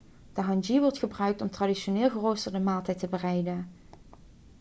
[0.33, 3.69] de hangi wordt gebruikt om een traditioneel geroosterde maaltijd te bereiden